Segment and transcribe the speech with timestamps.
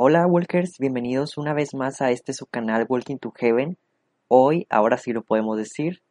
[0.00, 3.76] Hola Walkers, bienvenidos una vez más a este su canal Walking to Heaven.
[4.28, 6.02] Hoy, ahora sí lo podemos decir,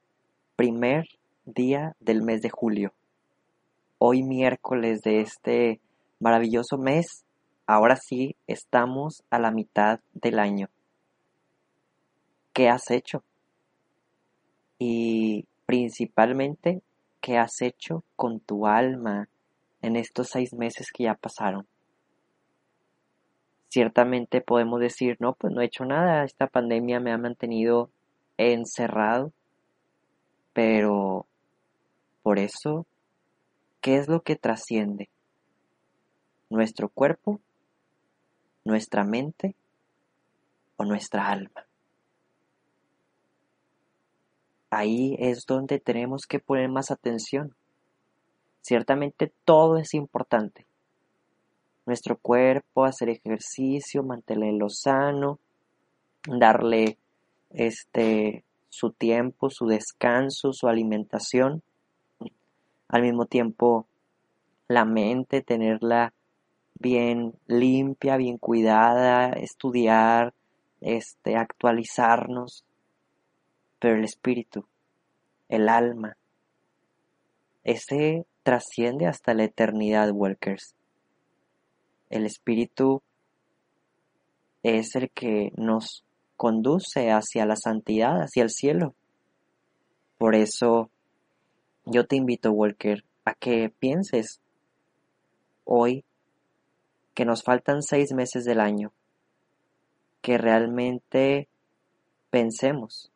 [0.58, 1.06] primer
[1.46, 2.92] día del mes de julio.
[3.98, 5.80] Hoy miércoles de este
[6.20, 7.24] maravilloso mes,
[7.66, 10.68] ahora sí estamos a la mitad del año.
[12.52, 13.24] ¿Qué has hecho?
[14.80, 16.82] Y principalmente,
[17.22, 19.30] ¿qué has hecho con tu alma
[19.82, 21.66] en estos seis meses que ya pasaron?
[23.70, 27.90] Ciertamente podemos decir, no, pues no he hecho nada, esta pandemia me ha mantenido
[28.38, 29.32] encerrado,
[30.54, 31.26] pero
[32.24, 32.86] por eso,
[33.82, 35.10] ¿qué es lo que trasciende?
[36.50, 37.40] ¿Nuestro cuerpo?
[38.64, 39.56] ¿Nuestra mente?
[40.78, 41.66] ¿O nuestra alma?
[44.70, 47.56] Ahí es donde tenemos que poner más atención.
[48.62, 50.66] Ciertamente todo es importante,
[51.88, 55.40] nuestro cuerpo, hacer ejercicio, mantenerlo sano,
[56.28, 56.98] darle
[57.50, 61.64] este su tiempo, su descanso, su alimentación.
[62.90, 63.88] Al mismo tiempo,
[64.68, 66.14] la mente, tenerla
[66.76, 70.34] bien limpia, bien cuidada, estudiar,
[70.82, 72.66] este, actualizarnos.
[73.80, 74.66] Pero el espíritu,
[75.48, 76.18] el alma,
[77.64, 80.77] ese trasciende hasta la eternidad, Walkers.
[82.10, 83.02] El Espíritu
[84.64, 86.04] es el que nos
[86.36, 88.96] conduce hacia la santidad, hacia el cielo.
[90.18, 90.90] Por eso
[91.86, 94.40] yo te invito, Walker, a que pienses
[95.64, 96.04] hoy
[97.14, 98.94] que nos faltan seis meses del año,
[100.22, 101.48] que realmente
[102.30, 103.12] pensemos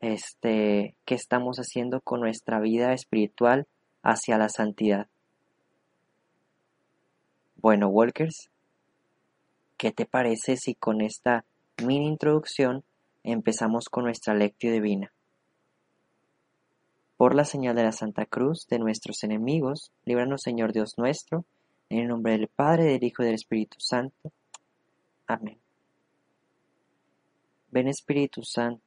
[0.00, 3.66] este qué estamos haciendo con nuestra vida espiritual
[4.02, 5.08] hacia la santidad.
[7.60, 8.50] Bueno, Walkers,
[9.76, 11.44] ¿qué te parece si con esta
[11.84, 12.84] mini introducción
[13.24, 15.12] empezamos con nuestra lectio divina?
[17.16, 21.44] Por la señal de la Santa Cruz de nuestros enemigos, líbranos Señor Dios nuestro,
[21.88, 24.30] en el nombre del Padre, del Hijo y del Espíritu Santo.
[25.26, 25.58] Amén.
[27.72, 28.84] Ven Espíritu Santo.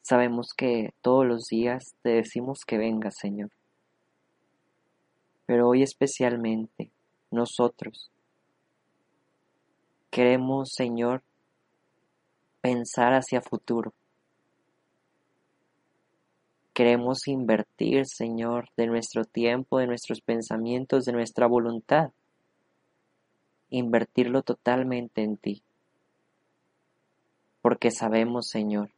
[0.00, 3.50] Sabemos que todos los días te decimos que vengas, Señor
[5.52, 6.90] pero hoy especialmente
[7.30, 8.10] nosotros
[10.10, 11.22] queremos, Señor,
[12.62, 13.92] pensar hacia futuro.
[16.72, 22.12] Queremos invertir, Señor, de nuestro tiempo, de nuestros pensamientos, de nuestra voluntad.
[23.68, 25.62] Invertirlo totalmente en ti.
[27.60, 28.90] Porque sabemos, Señor,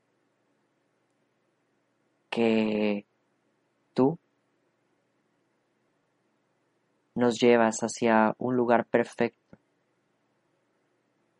[2.30, 3.04] que
[3.92, 4.20] tú
[7.14, 9.58] nos llevas hacia un lugar perfecto,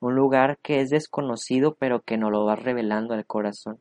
[0.01, 3.81] un lugar que es desconocido pero que nos lo vas revelando al corazón.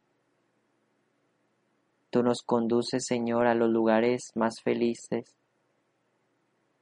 [2.09, 5.35] Tú nos conduces, Señor, a los lugares más felices,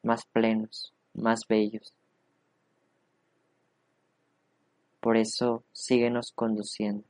[0.03, 1.93] más plenos, más bellos.
[4.99, 7.03] Por eso síguenos conduciendo.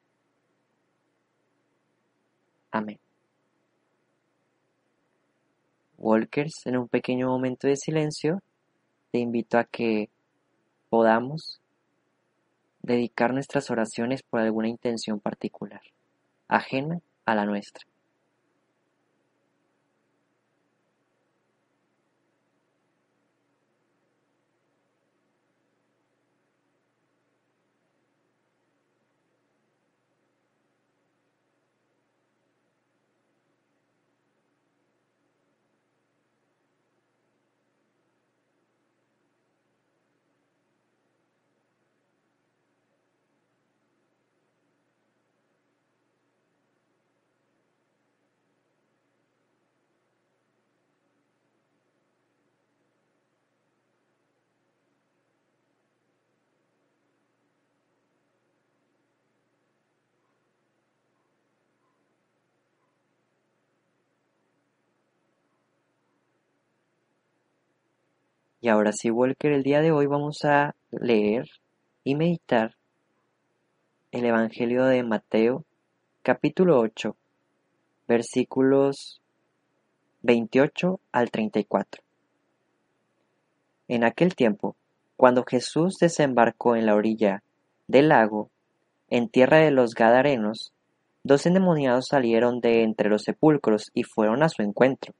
[2.71, 2.99] Amén.
[6.01, 8.41] Walkers, en un pequeño momento de silencio,
[9.11, 10.09] te invito a que
[10.89, 11.61] podamos
[12.81, 15.81] dedicar nuestras oraciones por alguna intención particular,
[16.47, 17.85] ajena a la nuestra.
[68.63, 71.49] Y ahora sí, Walker, el día de hoy vamos a leer
[72.03, 72.75] y meditar
[74.11, 75.65] el Evangelio de Mateo,
[76.21, 77.15] capítulo 8,
[78.07, 79.19] versículos
[80.21, 82.03] 28 al 34.
[83.87, 84.75] En aquel tiempo,
[85.17, 87.41] cuando Jesús desembarcó en la orilla
[87.87, 88.51] del lago,
[89.09, 90.71] en tierra de los Gadarenos,
[91.23, 95.15] dos endemoniados salieron de entre los sepulcros y fueron a su encuentro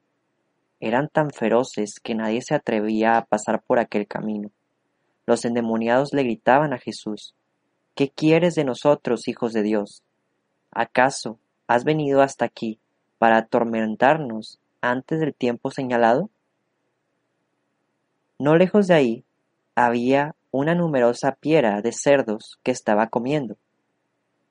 [0.82, 4.52] eran tan feroces que nadie se atrevía a pasar por aquel camino.
[5.26, 7.34] Los endemoniados le gritaban a Jesús,
[7.96, 10.04] ¿Qué quieres de nosotros, hijos de Dios?
[10.72, 11.38] ¿Acaso
[11.68, 12.80] has venido hasta aquí
[13.18, 16.30] para atormentarnos antes del tiempo señalado?
[18.40, 19.24] No lejos de ahí
[19.76, 23.58] había una numerosa piera de cerdos que estaba comiendo.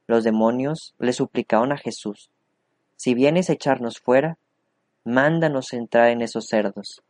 [0.06, 2.30] Los demonios le suplicaron a Jesús,
[2.96, 4.36] si vienes a echarnos fuera,
[5.04, 7.02] mándanos entrar en esos cerdos.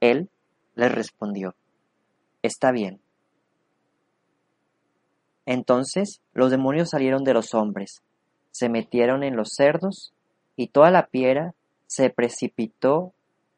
[0.00, 0.28] Él
[0.74, 1.54] les respondió,
[2.42, 3.00] está bien.
[5.46, 8.02] Entonces los demonios salieron de los hombres,
[8.50, 10.12] se metieron en los cerdos,
[10.56, 11.54] y toda la piera
[11.86, 13.12] se precipitó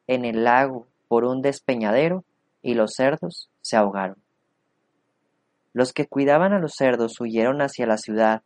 [0.07, 2.23] en el lago por un despeñadero,
[2.61, 4.17] y los cerdos se ahogaron.
[5.73, 8.43] Los que cuidaban a los cerdos huyeron hacia la ciudad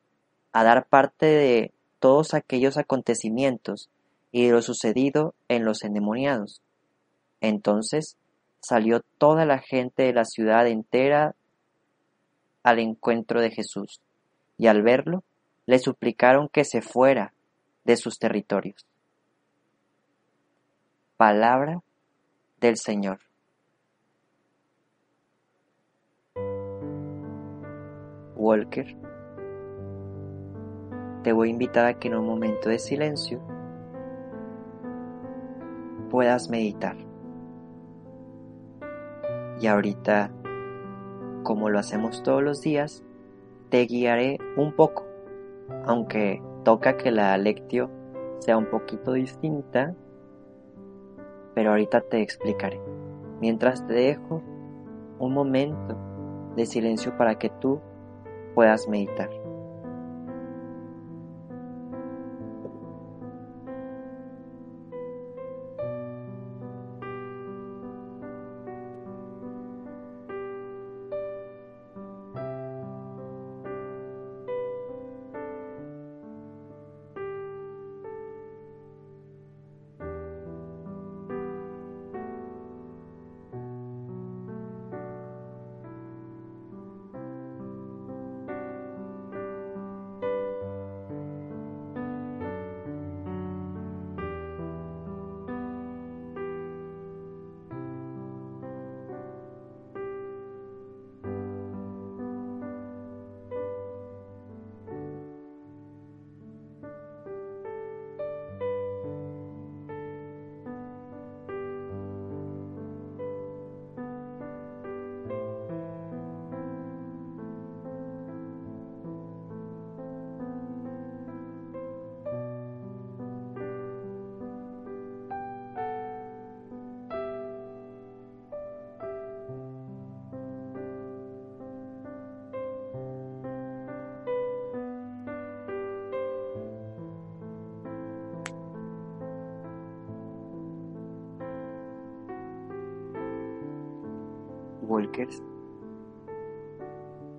[0.54, 3.90] a dar parte de todos aquellos acontecimientos
[4.36, 6.62] y lo sucedido en los endemoniados.
[7.40, 8.18] Entonces
[8.60, 11.36] salió toda la gente de la ciudad entera
[12.62, 14.02] al encuentro de Jesús,
[14.58, 15.24] y al verlo
[15.66, 17.32] le suplicaron que se fuera
[17.86, 18.86] de sus territorios.
[21.16, 21.82] Palabra
[22.60, 23.22] del Señor.
[28.36, 28.98] Walker,
[31.24, 33.55] te voy a invitar a que en un momento de silencio
[36.16, 36.96] puedas meditar.
[39.60, 40.32] Y ahorita,
[41.44, 43.04] como lo hacemos todos los días,
[43.68, 45.06] te guiaré un poco,
[45.86, 47.90] aunque toca que la lectio
[48.40, 49.94] sea un poquito distinta,
[51.54, 52.80] pero ahorita te explicaré.
[53.42, 54.42] Mientras te dejo
[55.20, 55.98] un momento
[56.56, 57.82] de silencio para que tú
[58.54, 59.45] puedas meditar.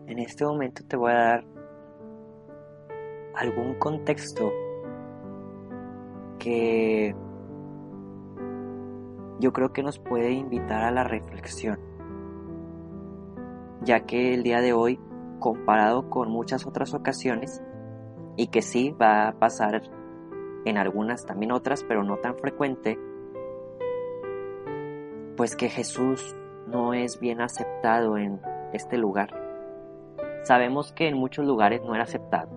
[0.06, 1.44] En este momento te voy a dar
[3.34, 4.52] algún contexto
[6.38, 7.14] que
[9.40, 11.78] yo creo que nos puede invitar a la reflexión,
[13.82, 15.00] ya que el día de hoy,
[15.38, 17.62] comparado con muchas otras ocasiones,
[18.36, 19.82] y que sí va a pasar
[20.64, 22.98] en algunas, también otras, pero no tan frecuente,
[25.36, 26.36] pues que Jesús
[26.66, 28.40] no es bien aceptado en
[28.72, 29.30] este lugar.
[30.42, 32.48] Sabemos que en muchos lugares no era aceptado.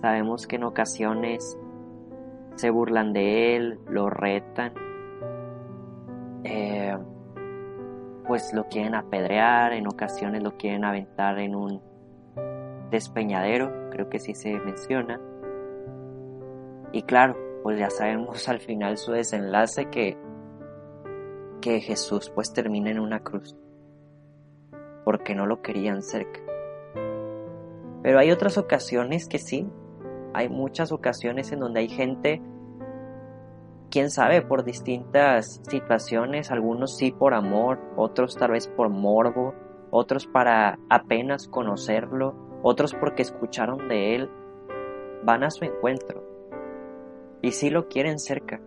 [0.00, 1.56] Sabemos que en ocasiones
[2.56, 4.72] se burlan de él, lo retan,
[6.44, 6.96] eh,
[8.26, 11.80] pues lo quieren apedrear, en ocasiones lo quieren aventar en un
[12.90, 15.20] despeñadero, creo que sí se menciona.
[16.92, 20.18] Y claro, pues ya sabemos al final su desenlace que
[21.62, 23.56] que Jesús pues termina en una cruz,
[25.06, 26.40] porque no lo querían cerca.
[28.02, 29.66] Pero hay otras ocasiones que sí,
[30.34, 32.42] hay muchas ocasiones en donde hay gente,
[33.90, 39.54] quién sabe, por distintas situaciones, algunos sí por amor, otros tal vez por morbo,
[39.90, 44.30] otros para apenas conocerlo, otros porque escucharon de él,
[45.22, 46.22] van a su encuentro
[47.40, 48.60] y sí lo quieren cerca.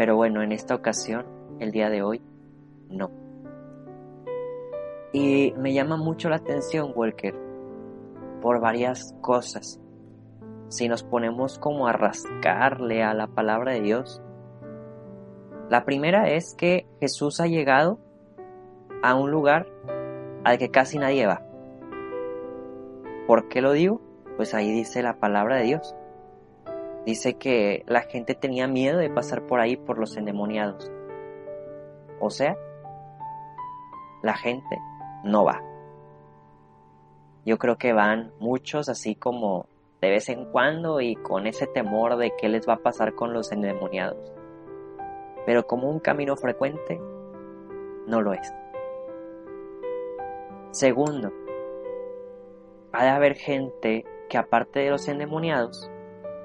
[0.00, 1.26] Pero bueno, en esta ocasión,
[1.58, 2.22] el día de hoy,
[2.88, 3.10] no.
[5.12, 7.34] Y me llama mucho la atención, Walker,
[8.40, 9.78] por varias cosas.
[10.68, 14.22] Si nos ponemos como a rascarle a la palabra de Dios,
[15.68, 17.98] La primera es que Jesús ha llegado
[19.02, 19.66] a un lugar
[20.44, 21.42] al que casi nadie va.
[23.26, 24.00] ¿Por qué lo digo?
[24.38, 25.94] Pues ahí dice la palabra de Dios.
[27.06, 30.90] Dice que la gente tenía miedo de pasar por ahí por los endemoniados.
[32.20, 32.56] O sea,
[34.22, 34.78] la gente
[35.24, 35.62] no va.
[37.46, 39.66] Yo creo que van muchos así como
[40.02, 43.32] de vez en cuando y con ese temor de qué les va a pasar con
[43.32, 44.32] los endemoniados.
[45.46, 47.00] Pero como un camino frecuente,
[48.06, 48.54] no lo es.
[50.70, 51.32] Segundo,
[52.92, 55.90] ha de haber gente que aparte de los endemoniados,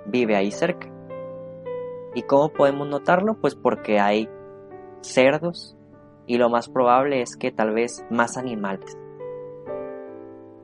[0.06, 0.90] vive ahí cerca.
[2.14, 3.36] ¿Y cómo podemos notarlo?
[3.36, 4.30] Pues porque hay
[5.02, 5.76] cerdos
[6.28, 8.98] y lo más probable es que tal vez más animales.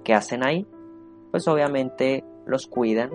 [0.04, 0.66] ¿Qué hacen ahí?
[1.32, 3.12] Pues obviamente los cuidan,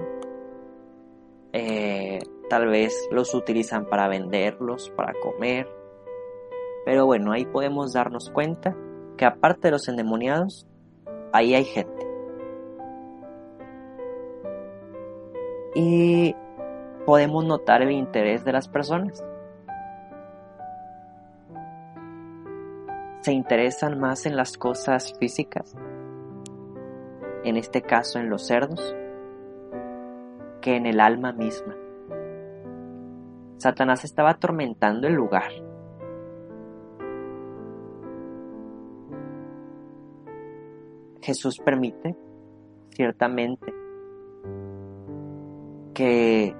[1.52, 2.18] eh,
[2.48, 5.68] tal vez los utilizan para venderlos, para comer.
[6.84, 8.76] Pero bueno, ahí podemos darnos cuenta
[9.16, 10.66] que aparte de los endemoniados,
[11.32, 12.05] ahí hay gente.
[15.78, 16.34] Y
[17.04, 19.22] podemos notar el interés de las personas.
[23.20, 25.74] Se interesan más en las cosas físicas,
[27.44, 28.96] en este caso en los cerdos,
[30.62, 31.76] que en el alma misma.
[33.58, 35.50] Satanás estaba atormentando el lugar
[41.26, 42.14] Jesús permite,
[42.90, 43.74] ciertamente,
[45.96, 46.54] que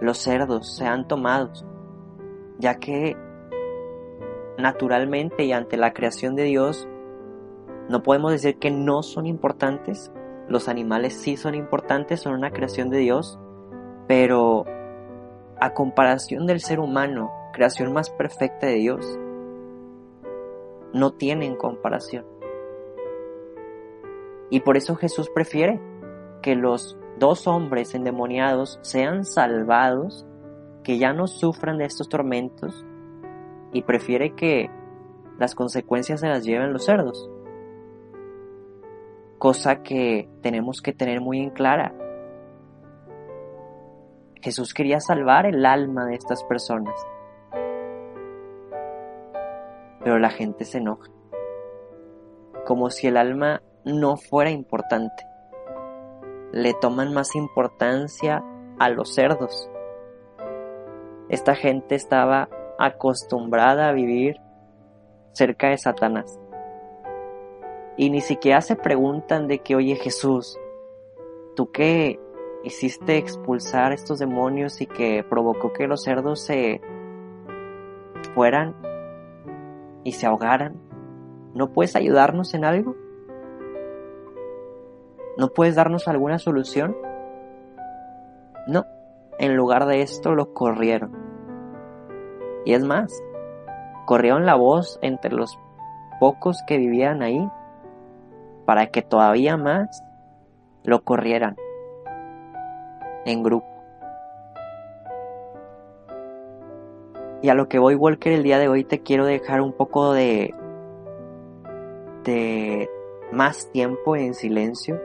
[0.00, 1.66] los cerdos sean tomados,
[2.58, 3.14] ya que
[4.56, 6.88] naturalmente y ante la creación de Dios,
[7.90, 10.10] no podemos decir que no son importantes,
[10.48, 13.38] los animales sí son importantes, son una creación de Dios,
[14.08, 14.64] pero
[15.60, 19.18] a comparación del ser humano, creación más perfecta de Dios,
[20.94, 22.24] no tienen comparación.
[24.48, 25.82] Y por eso Jesús prefiere
[26.40, 30.26] que los dos hombres endemoniados sean salvados,
[30.82, 32.84] que ya no sufran de estos tormentos,
[33.72, 34.70] y prefiere que
[35.38, 37.30] las consecuencias se las lleven los cerdos.
[39.38, 41.94] Cosa que tenemos que tener muy en clara.
[44.40, 46.94] Jesús quería salvar el alma de estas personas.
[50.02, 51.10] Pero la gente se enoja.
[52.66, 55.33] Como si el alma no fuera importante.
[56.54, 58.44] Le toman más importancia
[58.78, 59.68] a los cerdos.
[61.28, 64.36] Esta gente estaba acostumbrada a vivir
[65.32, 66.38] cerca de Satanás.
[67.96, 70.56] Y ni siquiera se preguntan de que, oye Jesús,
[71.56, 72.20] tú qué
[72.62, 76.80] hiciste expulsar estos demonios y que provocó que los cerdos se
[78.32, 78.76] fueran
[80.04, 80.80] y se ahogaran,
[81.52, 82.94] ¿no puedes ayudarnos en algo?
[85.36, 86.96] ¿No puedes darnos alguna solución?
[88.68, 88.86] No,
[89.38, 91.12] en lugar de esto lo corrieron.
[92.64, 93.12] Y es más,
[94.06, 95.58] corrieron la voz entre los
[96.20, 97.48] pocos que vivían ahí
[98.64, 100.02] para que todavía más
[100.84, 101.56] lo corrieran
[103.26, 103.66] en grupo.
[107.42, 110.14] Y a lo que voy, Walker, el día de hoy te quiero dejar un poco
[110.14, 110.54] de,
[112.22, 112.88] de
[113.32, 114.98] más tiempo en silencio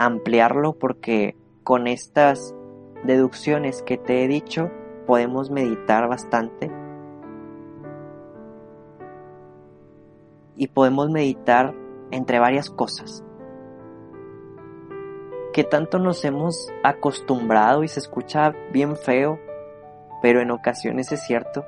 [0.00, 2.54] ampliarlo porque con estas
[3.04, 4.70] deducciones que te he dicho
[5.06, 6.70] podemos meditar bastante.
[10.56, 11.74] Y podemos meditar
[12.10, 13.24] entre varias cosas.
[15.52, 19.38] Que tanto nos hemos acostumbrado y se escucha bien feo,
[20.22, 21.64] pero en ocasiones es cierto,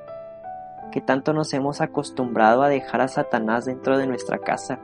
[0.91, 4.79] que tanto nos hemos acostumbrado a dejar a Satanás dentro de nuestra casa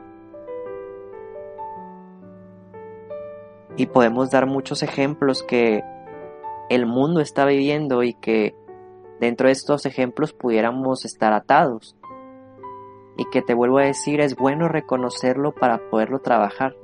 [3.80, 5.82] y podemos dar muchos ejemplos que
[6.68, 8.54] el mundo está viviendo y que
[9.20, 11.96] dentro de estos ejemplos pudiéramos estar atados.
[13.16, 16.76] Y que te vuelvo a decir, es bueno reconocerlo para poderlo trabajar.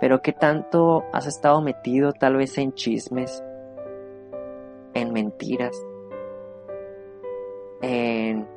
[0.00, 3.44] Pero ¿qué tanto has estado metido tal vez en chismes,
[4.94, 5.76] en mentiras,
[7.82, 8.48] en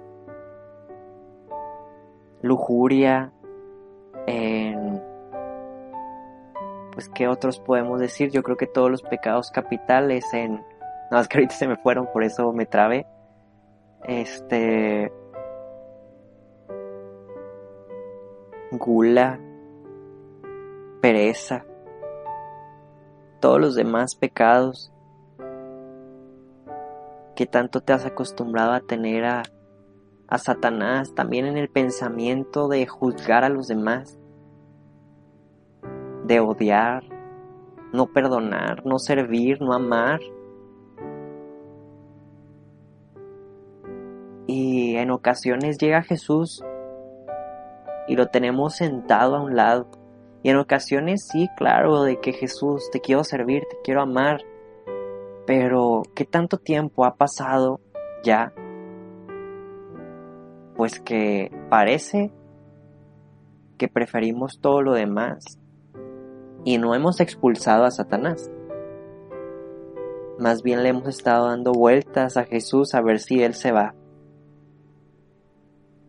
[2.42, 3.34] lujuria,
[4.28, 4.57] en
[6.98, 8.32] pues qué otros podemos decir.
[8.32, 10.66] Yo creo que todos los pecados capitales en...
[11.12, 13.06] No, es que ahorita se me fueron, por eso me trabé.
[14.04, 15.14] Este...
[18.72, 19.40] Gula,
[21.00, 21.66] pereza,
[23.40, 24.92] todos los demás pecados
[27.36, 29.44] ¿Qué tanto te has acostumbrado a tener a,
[30.28, 34.18] a Satanás también en el pensamiento de juzgar a los demás?
[36.28, 37.04] De odiar,
[37.94, 40.20] no perdonar, no servir, no amar.
[44.46, 46.64] Y en ocasiones llega Jesús
[48.10, 49.88] y lo tenemos sentado a un lado.
[50.44, 54.42] Y en ocasiones sí, claro, de que Jesús, te quiero servir, te quiero amar.
[55.46, 57.80] Pero, ¿qué tanto tiempo ha pasado
[58.22, 58.54] ya?
[60.76, 62.32] Pues que parece
[63.78, 65.58] que preferimos todo lo demás
[66.64, 68.52] y no hemos expulsado a Satanás.
[70.40, 73.96] Más bien le hemos estado dando vueltas a Jesús a ver si Él se va.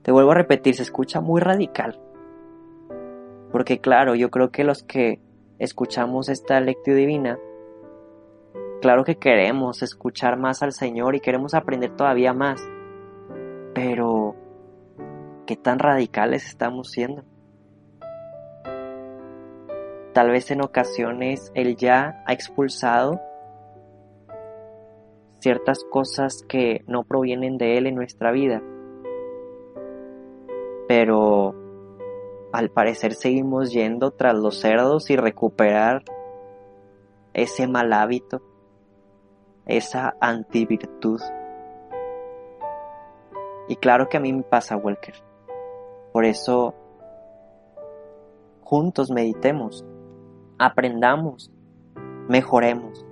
[0.03, 2.01] Te vuelvo a repetir, se escucha muy radical.
[3.51, 5.21] Porque claro, yo creo que los que
[5.59, 7.39] escuchamos esta lectura divina,
[8.81, 12.61] claro que queremos escuchar más al Señor y queremos aprender todavía más.
[13.75, 14.35] Pero,
[15.47, 17.25] ¿qué tan radicales estamos siendo?
[20.19, 23.21] Tal vez en ocasiones Él ya ha expulsado
[25.39, 28.61] ciertas cosas que no provienen de Él en nuestra vida
[30.89, 31.55] pero
[32.53, 36.03] al parecer seguimos yendo tras los cerdos y recuperar
[37.33, 38.43] ese mal hábito,
[39.67, 41.21] esa antivirtud.
[43.69, 45.15] Y claro que a mí me pasa, Walker.
[46.13, 46.75] Por eso,
[48.63, 49.85] juntos meditemos,
[50.59, 51.51] aprendamos,
[52.29, 53.07] mejoremos.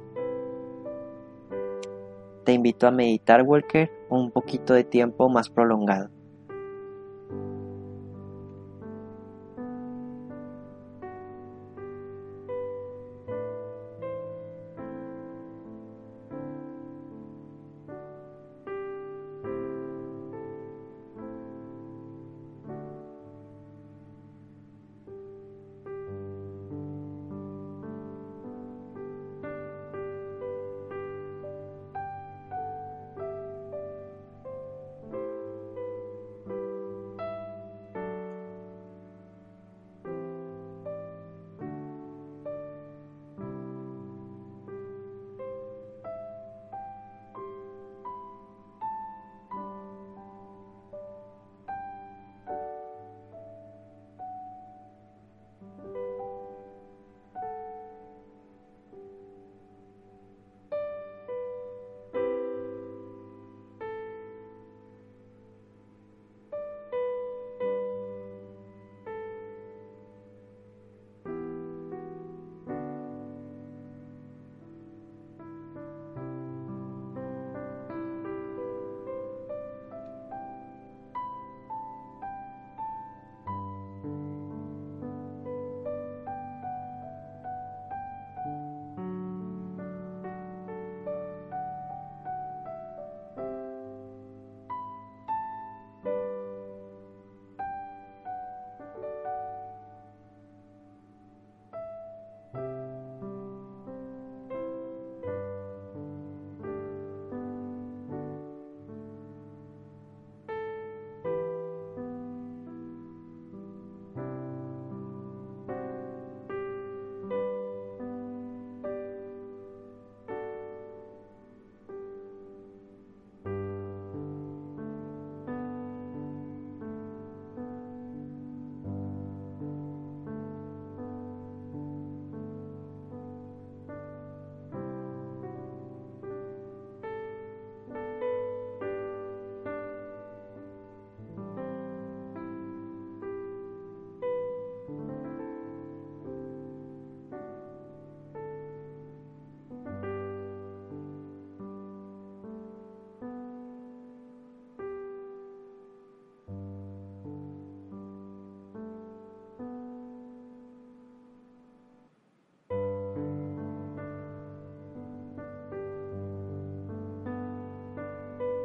[2.44, 6.10] Te invito a meditar, Walker, un poquito de tiempo más prolongado.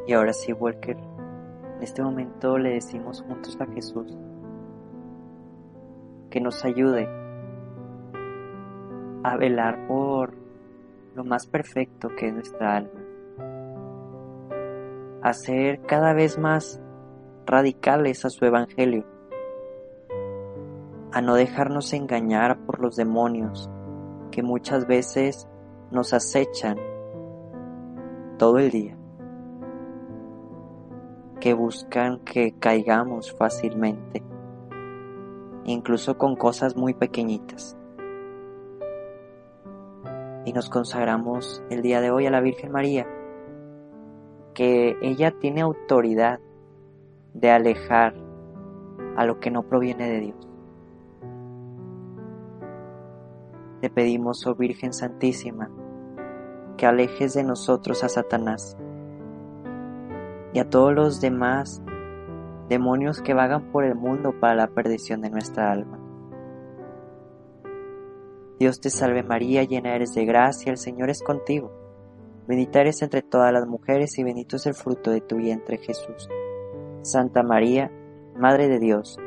[0.08, 4.18] Y ahora sí, Walker, en este momento le decimos juntos a Jesús
[6.30, 7.08] que nos ayude
[9.24, 10.34] a velar por
[11.16, 13.02] lo más perfecto que es nuestra alma,
[15.22, 16.82] a ser cada vez más
[17.46, 19.06] radicales a su evangelio,
[21.12, 23.70] a no dejarnos engañar por los demonios
[24.32, 25.48] que muchas veces
[25.92, 26.78] nos acechan
[28.38, 29.01] todo el día.
[31.42, 34.24] Que buscan que caigamos fácilmente,
[35.66, 37.76] incluso con cosas muy pequeñitas.
[40.46, 43.08] Y nos consagramos el día de hoy a la Virgen María,
[44.54, 46.40] que ella tiene autoridad
[47.34, 48.14] de alejar
[49.18, 50.48] a lo que no proviene de Dios.
[53.82, 55.72] Te pedimos, oh Virgen Santísima,
[56.78, 58.78] que alejes de nosotros a Satanás
[60.54, 61.82] y a todos los demás
[62.70, 66.00] demonios que vagan por el mundo para la perdición de nuestra alma.
[68.60, 71.72] Dios te salve María, llena eres de gracia, el Señor es contigo.
[72.48, 76.30] Bendita eres entre todas las mujeres y bendito es el fruto de tu vientre Jesús.
[77.02, 77.92] Santa María,
[78.38, 79.18] Madre de Dios,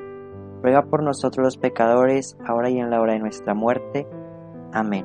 [0.63, 4.07] ruega por nosotros los pecadores, ahora y en la hora de nuestra muerte.
[4.73, 5.05] Amén.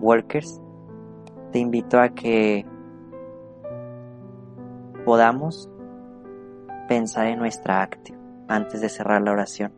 [0.00, 0.60] Walkers,
[1.52, 2.64] te invito a que
[5.10, 5.68] podamos
[6.86, 9.72] pensar en nuestra acción antes de cerrar la oración.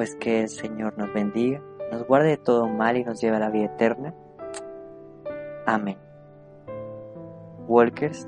[0.00, 3.40] Pues que el Señor nos bendiga, nos guarde de todo mal y nos lleve a
[3.40, 4.14] la vida eterna.
[5.66, 5.98] Amén.
[7.68, 8.26] Walkers,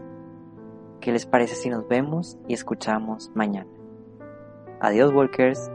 [1.01, 3.71] ¿qué les parece si nos vemos y escuchamos mañana?
[4.83, 5.71] Adiós, Walkers.